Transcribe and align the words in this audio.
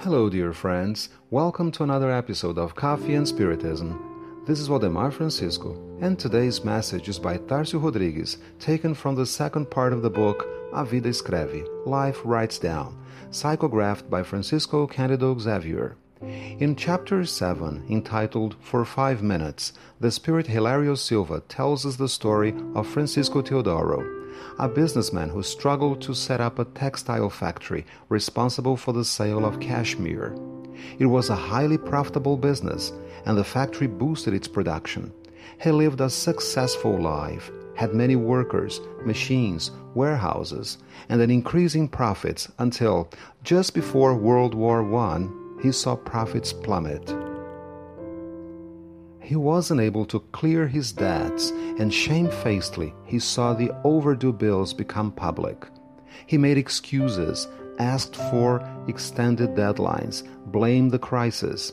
Hello, 0.00 0.28
dear 0.28 0.52
friends. 0.52 1.08
Welcome 1.30 1.72
to 1.72 1.82
another 1.82 2.12
episode 2.12 2.58
of 2.58 2.74
Coffee 2.74 3.14
and 3.14 3.26
Spiritism. 3.26 4.44
This 4.46 4.60
is 4.60 4.68
Waldemar 4.68 5.10
Francisco, 5.10 5.74
and 6.02 6.18
today's 6.18 6.62
message 6.62 7.08
is 7.08 7.18
by 7.18 7.38
Tarcio 7.38 7.82
Rodrigues, 7.82 8.36
taken 8.60 8.92
from 8.92 9.14
the 9.14 9.24
second 9.24 9.70
part 9.70 9.94
of 9.94 10.02
the 10.02 10.10
book 10.10 10.46
A 10.74 10.84
Vida 10.84 11.08
Escreve 11.08 11.66
Life 11.86 12.20
Writes 12.24 12.58
Down, 12.58 13.02
psychographed 13.30 14.10
by 14.10 14.22
Francisco 14.22 14.86
Candido 14.86 15.36
Xavier. 15.38 15.96
In 16.22 16.76
chapter 16.76 17.26
7, 17.26 17.84
entitled 17.90 18.56
For 18.62 18.86
Five 18.86 19.22
Minutes, 19.22 19.74
the 20.00 20.10
spirit 20.10 20.46
Hilario 20.46 20.94
Silva 20.94 21.40
tells 21.40 21.84
us 21.84 21.96
the 21.96 22.08
story 22.08 22.54
of 22.74 22.86
Francisco 22.88 23.42
Teodoro, 23.42 24.02
a 24.58 24.66
businessman 24.66 25.28
who 25.28 25.42
struggled 25.42 26.00
to 26.00 26.14
set 26.14 26.40
up 26.40 26.58
a 26.58 26.64
textile 26.64 27.28
factory 27.28 27.84
responsible 28.08 28.78
for 28.78 28.94
the 28.94 29.04
sale 29.04 29.44
of 29.44 29.60
cashmere. 29.60 30.34
It 30.98 31.04
was 31.04 31.28
a 31.28 31.36
highly 31.36 31.76
profitable 31.76 32.38
business, 32.38 32.92
and 33.26 33.36
the 33.36 33.44
factory 33.44 33.86
boosted 33.86 34.32
its 34.32 34.48
production. 34.48 35.12
He 35.60 35.70
lived 35.70 36.00
a 36.00 36.08
successful 36.08 36.98
life, 36.98 37.50
had 37.74 37.92
many 37.92 38.16
workers, 38.16 38.80
machines, 39.04 39.70
warehouses, 39.94 40.78
and 41.10 41.20
an 41.20 41.30
increasing 41.30 41.88
profits 41.88 42.50
until, 42.58 43.10
just 43.44 43.74
before 43.74 44.14
World 44.14 44.54
War 44.54 44.82
I, 44.96 45.28
he 45.62 45.72
saw 45.72 45.96
profits 45.96 46.52
plummet. 46.52 47.14
He 49.20 49.34
wasn't 49.34 49.80
able 49.80 50.04
to 50.06 50.20
clear 50.30 50.68
his 50.68 50.92
debts, 50.92 51.50
and 51.78 51.92
shamefacedly 51.92 52.94
he 53.04 53.18
saw 53.18 53.54
the 53.54 53.72
overdue 53.82 54.32
bills 54.32 54.72
become 54.72 55.10
public. 55.10 55.66
He 56.26 56.38
made 56.38 56.58
excuses, 56.58 57.48
asked 57.78 58.14
for 58.30 58.66
extended 58.86 59.56
deadlines, 59.56 60.22
blamed 60.52 60.92
the 60.92 60.98
crisis. 60.98 61.72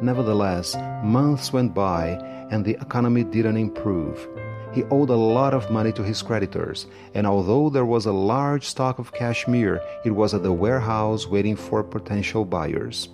Nevertheless, 0.00 0.76
months 1.02 1.52
went 1.52 1.74
by 1.74 2.18
and 2.50 2.64
the 2.64 2.78
economy 2.80 3.24
didn't 3.24 3.56
improve. 3.56 4.26
He 4.72 4.84
owed 4.84 5.10
a 5.10 5.14
lot 5.14 5.54
of 5.54 5.70
money 5.70 5.92
to 5.92 6.02
his 6.02 6.22
creditors, 6.22 6.86
and 7.14 7.26
although 7.26 7.70
there 7.70 7.84
was 7.84 8.06
a 8.06 8.12
large 8.12 8.66
stock 8.66 8.98
of 8.98 9.12
cashmere, 9.12 9.80
it 10.04 10.10
was 10.10 10.34
at 10.34 10.42
the 10.42 10.52
warehouse 10.52 11.26
waiting 11.26 11.54
for 11.54 11.84
potential 11.84 12.44
buyers. 12.44 13.08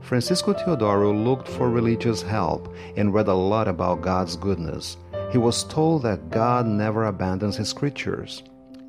Francisco 0.00 0.52
Teodoro 0.52 1.12
looked 1.12 1.48
for 1.48 1.70
religious 1.70 2.22
help 2.22 2.74
and 2.96 3.12
read 3.14 3.28
a 3.28 3.34
lot 3.34 3.68
about 3.68 4.02
God's 4.02 4.36
goodness. 4.36 4.96
He 5.30 5.38
was 5.38 5.64
told 5.64 6.02
that 6.02 6.30
God 6.30 6.66
never 6.66 7.06
abandons 7.06 7.56
his 7.56 7.72
creatures. 7.72 8.42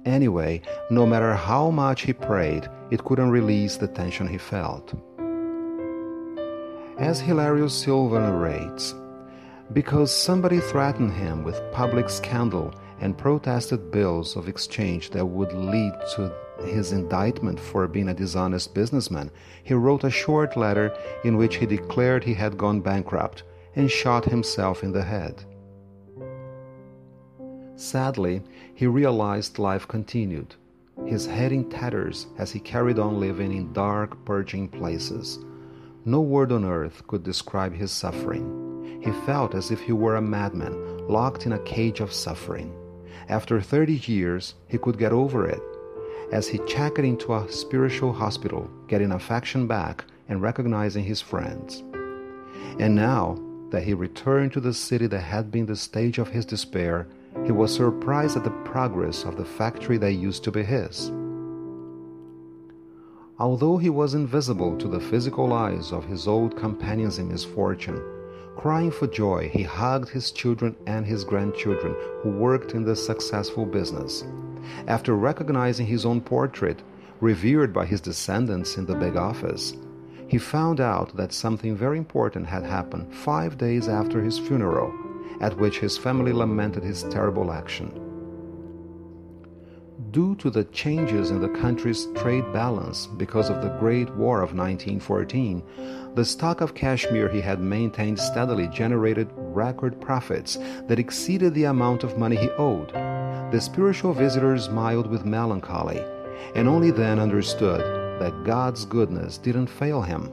Anyway, 0.05 0.61
no 0.89 1.05
matter 1.05 1.33
how 1.33 1.69
much 1.69 2.01
he 2.01 2.13
prayed, 2.13 2.69
it 2.91 3.03
couldn't 3.05 3.29
release 3.29 3.77
the 3.77 3.87
tension 3.87 4.27
he 4.27 4.37
felt. 4.37 4.93
As 6.99 7.19
Hilario 7.19 7.67
Silva 7.67 8.19
narrates, 8.19 8.93
because 9.71 10.15
somebody 10.15 10.59
threatened 10.59 11.13
him 11.13 11.43
with 11.43 11.61
public 11.71 12.09
scandal 12.09 12.73
and 12.99 13.17
protested 13.17 13.91
bills 13.91 14.35
of 14.35 14.47
exchange 14.47 15.09
that 15.11 15.25
would 15.25 15.53
lead 15.53 15.93
to 16.15 16.33
his 16.65 16.91
indictment 16.91 17.59
for 17.59 17.87
being 17.87 18.09
a 18.09 18.13
dishonest 18.13 18.73
businessman, 18.73 19.31
he 19.63 19.73
wrote 19.73 20.03
a 20.03 20.09
short 20.09 20.55
letter 20.55 20.95
in 21.23 21.37
which 21.37 21.57
he 21.57 21.65
declared 21.65 22.23
he 22.23 22.33
had 22.33 22.57
gone 22.57 22.79
bankrupt 22.81 23.43
and 23.75 23.89
shot 23.89 24.25
himself 24.25 24.83
in 24.83 24.91
the 24.91 25.03
head. 25.03 25.43
Sadly, 27.75 28.41
he 28.75 28.85
realized 28.87 29.59
life 29.59 29.87
continued, 29.87 30.55
his 31.05 31.25
head 31.25 31.51
in 31.51 31.69
tatters 31.69 32.27
as 32.37 32.51
he 32.51 32.59
carried 32.59 32.99
on 32.99 33.19
living 33.19 33.51
in 33.51 33.73
dark, 33.73 34.23
purging 34.25 34.67
places. 34.67 35.39
No 36.05 36.21
word 36.21 36.51
on 36.51 36.65
earth 36.65 37.05
could 37.07 37.23
describe 37.23 37.73
his 37.73 37.91
suffering. 37.91 39.01
He 39.03 39.11
felt 39.25 39.55
as 39.55 39.71
if 39.71 39.81
he 39.81 39.91
were 39.91 40.15
a 40.15 40.21
madman, 40.21 41.07
locked 41.07 41.45
in 41.45 41.53
a 41.53 41.59
cage 41.59 41.99
of 41.99 42.13
suffering. 42.13 42.73
After 43.29 43.61
30 43.61 43.93
years, 44.11 44.55
he 44.67 44.77
could 44.77 44.97
get 44.97 45.11
over 45.11 45.47
it 45.47 45.61
as 46.31 46.47
he 46.47 46.57
checked 46.65 46.99
into 46.99 47.33
a 47.33 47.51
spiritual 47.51 48.11
hospital, 48.11 48.69
getting 48.87 49.11
affection 49.11 49.67
back 49.67 50.05
and 50.27 50.41
recognizing 50.41 51.03
his 51.03 51.21
friends. 51.21 51.83
And 52.79 52.95
now 52.95 53.39
that 53.69 53.83
he 53.83 53.93
returned 53.93 54.53
to 54.53 54.59
the 54.59 54.73
city 54.73 55.07
that 55.07 55.19
had 55.19 55.51
been 55.51 55.65
the 55.65 55.75
stage 55.75 56.17
of 56.17 56.29
his 56.29 56.45
despair, 56.45 57.07
he 57.45 57.51
was 57.51 57.73
surprised 57.73 58.37
at 58.37 58.43
the 58.43 58.49
progress 58.65 59.23
of 59.23 59.37
the 59.37 59.45
factory 59.45 59.97
that 59.97 60.13
used 60.13 60.43
to 60.43 60.51
be 60.51 60.63
his. 60.63 61.11
Although 63.39 63.77
he 63.77 63.89
was 63.89 64.13
invisible 64.13 64.77
to 64.77 64.87
the 64.87 64.99
physical 64.99 65.53
eyes 65.53 65.91
of 65.91 66.05
his 66.05 66.27
old 66.27 66.55
companions 66.55 67.19
in 67.19 67.27
misfortune, 67.27 68.01
crying 68.55 68.91
for 68.91 69.07
joy, 69.07 69.49
he 69.51 69.63
hugged 69.63 70.09
his 70.09 70.31
children 70.31 70.75
and 70.87 71.05
his 71.05 71.23
grandchildren 71.23 71.95
who 72.21 72.29
worked 72.29 72.73
in 72.73 72.83
the 72.83 72.95
successful 72.95 73.65
business. 73.65 74.23
After 74.87 75.15
recognizing 75.15 75.85
his 75.85 76.05
own 76.05 76.21
portrait, 76.21 76.81
revered 77.19 77.73
by 77.73 77.85
his 77.85 78.01
descendants 78.01 78.77
in 78.77 78.85
the 78.85 78.95
big 78.95 79.15
office, 79.15 79.73
he 80.27 80.37
found 80.37 80.79
out 80.79 81.15
that 81.15 81.33
something 81.33 81.75
very 81.75 81.97
important 81.97 82.47
had 82.47 82.63
happened 82.63 83.13
five 83.13 83.57
days 83.57 83.87
after 83.87 84.21
his 84.21 84.39
funeral, 84.39 84.93
at 85.41 85.57
which 85.57 85.79
his 85.79 85.97
family 85.97 86.31
lamented 86.31 86.83
his 86.83 87.03
terrible 87.03 87.51
action. 87.51 88.12
Due 90.13 90.35
to 90.35 90.49
the 90.49 90.63
changes 90.65 91.31
in 91.31 91.41
the 91.41 91.59
country's 91.59 92.07
trade 92.15 92.45
balance 92.53 93.07
because 93.17 93.49
of 93.49 93.61
the 93.61 93.75
Great 93.79 94.09
War 94.15 94.41
of 94.41 94.55
1914, 94.55 95.61
the 96.15 96.23
stock 96.23 96.61
of 96.61 96.73
cashmere 96.73 97.27
he 97.27 97.41
had 97.41 97.59
maintained 97.59 98.19
steadily 98.19 98.67
generated 98.67 99.27
record 99.35 99.99
profits 99.99 100.57
that 100.87 100.99
exceeded 100.99 101.53
the 101.53 101.65
amount 101.65 102.03
of 102.03 102.17
money 102.17 102.37
he 102.37 102.49
owed 102.51 102.93
the 103.53 103.61
spiritual 103.61 104.13
visitor 104.13 104.57
smiled 104.57 105.05
with 105.05 105.25
melancholy 105.25 105.99
and 106.55 106.67
only 106.67 106.89
then 106.89 107.19
understood 107.19 107.81
that 108.19 108.43
God's 108.43 108.83
goodness 108.83 109.37
didn't 109.37 109.67
fail 109.67 110.01
him, 110.01 110.31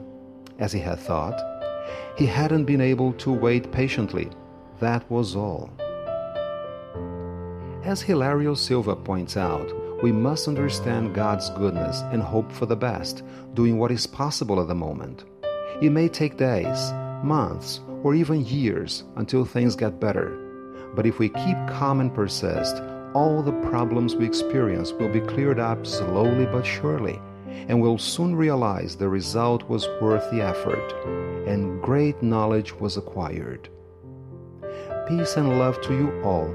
as 0.59 0.73
he 0.73 0.81
had 0.81 0.99
thought. 0.99 1.39
He 2.17 2.25
hadn't 2.25 2.65
been 2.65 2.81
able 2.81 3.13
to 3.15 3.31
wait 3.31 3.71
patiently. 3.73 4.31
That 4.81 5.09
was 5.11 5.37
all. 5.37 5.71
As 7.85 8.03
Hilario 8.03 8.53
Silva 8.53 8.95
points 8.95 9.39
out, 9.39 9.73
we 10.03 10.13
must 10.13 10.49
understand 10.49 11.15
God's 11.15 11.49
goodness 11.49 12.03
and 12.13 12.23
hope 12.23 12.53
for 12.53 12.67
the 12.67 12.77
best, 12.77 13.23
doing 13.55 13.79
what 13.79 13.91
is 13.91 14.07
possible 14.07 14.61
at 14.61 14.69
the 14.69 14.75
moment. 14.75 15.25
It 15.81 15.91
may 15.91 16.09
take 16.09 16.37
days, 16.37 16.93
months, 17.25 17.81
or 18.03 18.15
even 18.15 18.45
years 18.45 19.05
until 19.17 19.47
things 19.47 19.77
get 19.77 19.99
better. 19.99 20.37
But 20.95 21.07
if 21.07 21.19
we 21.19 21.31
keep 21.31 21.57
calm 21.69 22.01
and 22.01 22.15
persist, 22.15 22.83
all 23.15 23.43
the 23.43 23.59
problems 23.71 24.15
we 24.15 24.27
experience 24.27 24.93
will 24.93 25.09
be 25.09 25.21
cleared 25.21 25.59
up 25.59 25.87
slowly 25.87 26.45
but 26.45 26.67
surely, 26.67 27.19
and 27.49 27.81
we'll 27.81 27.97
soon 27.97 28.37
realize 28.37 28.95
the 28.95 29.09
result 29.09 29.67
was 29.71 29.89
worth 30.03 30.31
the 30.31 30.43
effort, 30.43 30.93
and 31.49 31.81
great 31.81 32.23
knowledge 32.23 32.75
was 32.75 32.99
acquired. 32.99 33.71
Peace 35.09 35.39
and 35.39 35.59
love 35.59 35.81
to 35.81 35.95
you 35.95 36.23
all, 36.23 36.55